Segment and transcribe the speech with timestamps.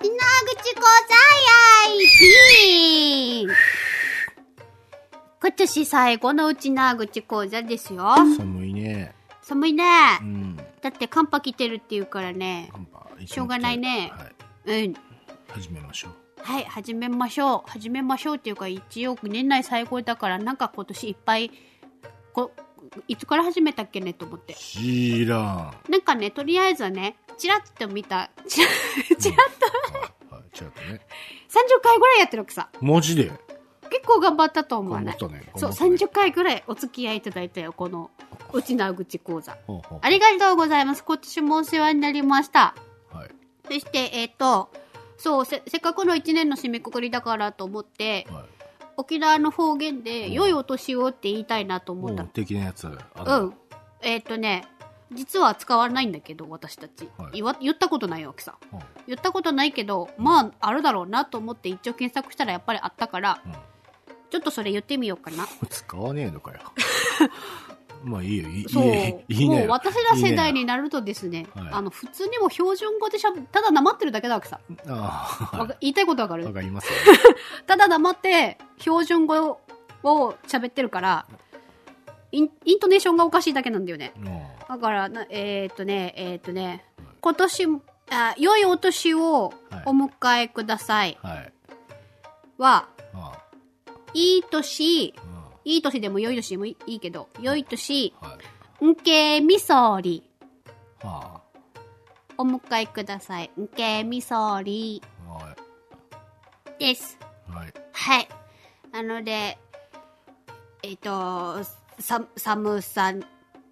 [0.00, 3.52] ちな口講座やいピー
[5.40, 8.14] 今年最後のうちな口講座ですよ。
[8.36, 9.14] 寒いね。
[9.42, 9.84] 寒いね。
[10.20, 10.56] うん。
[10.80, 12.70] だって寒波来てるって言うからね。
[12.72, 14.12] 寒波しょうがないね
[14.64, 14.84] はい。
[14.84, 14.94] うん。
[15.48, 16.12] 始めましょう。
[16.42, 17.70] はい、始めましょう。
[17.70, 21.50] 始めましょうっていうか、一応年内最後だから、なんか今年いっぱい、
[22.32, 22.50] こ
[23.06, 24.54] いつから始めたっけねと思って。
[24.54, 25.56] 知らん。
[25.56, 28.68] はなんかね、とりあえずはね、チラッと見た、チラ
[29.18, 30.32] チラッい。
[30.32, 30.42] はい。
[30.52, 31.00] ちょっとね。
[31.48, 32.68] 30回ぐらいやってるわけさ。
[32.80, 33.32] マジで？
[33.90, 38.12] 結構頑張ったと思わない頑張ったねそう、頑張ったね30回ぐらいお付き合いいただいたよ、この、
[38.52, 39.58] うちな口講座。
[39.66, 41.02] ほうほうありがとうございます。
[41.02, 42.76] 今年もお世話になりました。
[43.12, 43.30] はい。
[43.66, 44.70] そして、えっ、と、
[45.18, 48.44] そうせ、せっかくの1年の締めくくりだからと思って、はい。
[48.98, 52.86] 沖縄の方言で、良いお年をって言いたいなと思ったもう的なやつ。
[52.86, 53.54] うん。
[54.00, 54.64] えっ、とね、
[55.14, 57.08] 実は使わないんだけど、私たち。
[57.18, 58.56] はい言わ言ったことないわけさ。
[58.72, 63.52] うん言ったことないけど、まあ、あるだろうなと思って一応検索したらやっぱりあったから、うん
[64.30, 65.46] ちょっとそれ言ってみようかな。
[65.68, 66.60] 使わねえのかよ。
[68.02, 68.84] まあいいよ、いいそう。
[68.84, 69.58] いいねいいね。
[69.60, 74.58] もう私ら世代になるとですね、はいあの、普通にもう標準語でしゃべ、ただ黙ってるだけだわけさ。
[74.88, 76.46] ああ、わか言いたいことわかる？
[76.46, 76.92] わかりますよ。
[77.66, 79.60] ただ黙って標準語
[80.02, 81.26] を喋ってるから、
[82.32, 84.12] インイントネーションがおかしいだけなんだよね。
[84.16, 86.84] うんだからな、えーっとね、えーっとね、
[87.20, 87.66] 今年、
[88.10, 91.52] あ良いお年をはいお迎えくださいはい。
[92.56, 93.38] は、あ
[94.14, 95.14] いい年、い
[95.64, 98.38] い年でも良い年でもいいいいけど、良い年、は
[98.80, 98.86] い。
[98.86, 100.22] んけみそり、
[101.02, 101.42] は
[102.38, 103.50] お迎えください。
[103.60, 105.32] んけみそりあ。
[105.34, 105.56] は
[106.78, 107.18] です。
[107.50, 107.52] い。
[107.52, 107.74] はい。
[107.92, 108.28] はい。
[108.90, 109.58] なので、
[110.82, 111.62] えっ、と、
[112.02, 113.14] さ、寒さ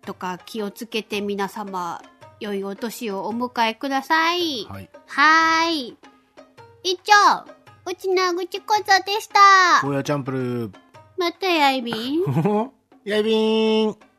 [0.03, 2.01] とか気をつけて皆様、
[2.41, 4.65] 良いお年をお迎えください。
[4.65, 4.91] はい。
[5.07, 5.97] はーい。
[6.85, 7.45] 以上、
[7.91, 9.87] うちなぐちこぞでした。
[9.87, 10.71] ゴーヤチャンプル
[11.19, 12.25] またやいびん。
[12.25, 12.71] ー。
[13.05, 14.10] やいびーん。